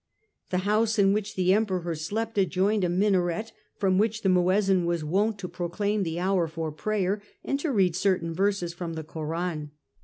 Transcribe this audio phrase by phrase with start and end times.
[0.49, 5.03] The house in which the Emperor slept adjoined a minaret from which the Muezzin was
[5.03, 9.69] wont to proclaim the hour for prayer and to read certain verses from the Koran.